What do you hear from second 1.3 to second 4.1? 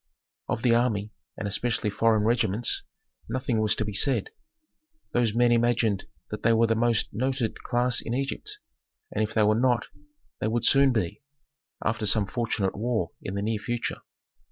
and especially foreign regiments, nothing was to be